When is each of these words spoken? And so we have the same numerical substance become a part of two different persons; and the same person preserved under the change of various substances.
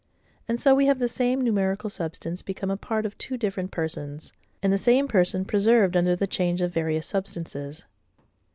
And 0.47 0.59
so 0.59 0.73
we 0.73 0.87
have 0.87 0.97
the 0.97 1.07
same 1.07 1.41
numerical 1.41 1.87
substance 1.91 2.41
become 2.41 2.71
a 2.71 2.75
part 2.75 3.05
of 3.05 3.15
two 3.19 3.37
different 3.37 3.69
persons; 3.69 4.33
and 4.63 4.73
the 4.73 4.77
same 4.79 5.07
person 5.07 5.45
preserved 5.45 5.95
under 5.95 6.15
the 6.15 6.25
change 6.25 6.63
of 6.63 6.73
various 6.73 7.05
substances. 7.05 7.85